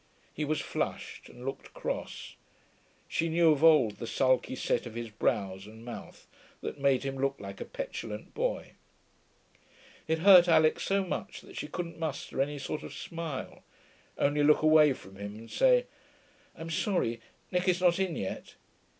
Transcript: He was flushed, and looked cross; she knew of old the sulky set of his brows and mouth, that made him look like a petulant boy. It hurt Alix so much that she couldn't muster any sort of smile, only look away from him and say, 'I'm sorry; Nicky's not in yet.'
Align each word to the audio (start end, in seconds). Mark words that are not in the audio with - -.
He 0.33 0.45
was 0.45 0.59
flushed, 0.59 1.29
and 1.29 1.45
looked 1.45 1.75
cross; 1.75 2.35
she 3.07 3.29
knew 3.29 3.51
of 3.51 3.63
old 3.63 3.97
the 3.97 4.07
sulky 4.07 4.55
set 4.55 4.87
of 4.87 4.95
his 4.95 5.11
brows 5.11 5.67
and 5.67 5.85
mouth, 5.85 6.25
that 6.61 6.79
made 6.79 7.03
him 7.03 7.17
look 7.19 7.35
like 7.37 7.61
a 7.61 7.65
petulant 7.65 8.33
boy. 8.33 8.71
It 10.07 10.17
hurt 10.25 10.47
Alix 10.47 10.85
so 10.85 11.03
much 11.05 11.41
that 11.41 11.55
she 11.55 11.67
couldn't 11.67 11.99
muster 11.99 12.41
any 12.41 12.57
sort 12.57 12.81
of 12.81 12.95
smile, 12.95 13.63
only 14.17 14.41
look 14.41 14.63
away 14.63 14.93
from 14.93 15.17
him 15.17 15.35
and 15.37 15.51
say, 15.51 15.85
'I'm 16.57 16.71
sorry; 16.71 17.21
Nicky's 17.51 17.79
not 17.79 17.99
in 17.99 18.15
yet.' 18.15 18.55